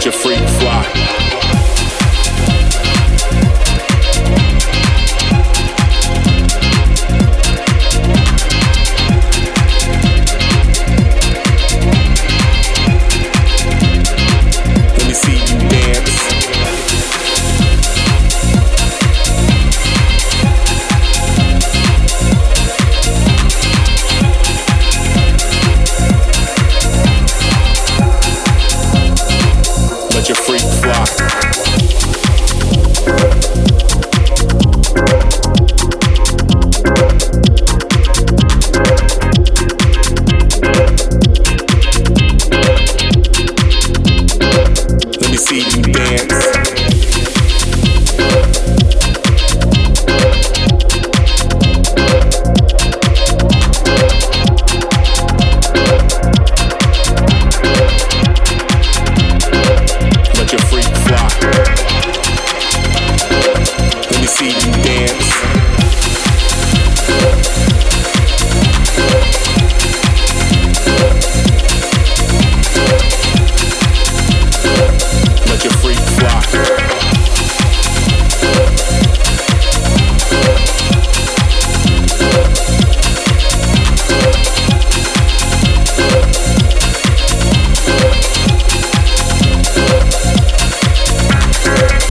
such 0.00 0.14
a 0.14 0.18
freak 0.18 0.48
fly. 0.48 1.19
Let 46.00 46.49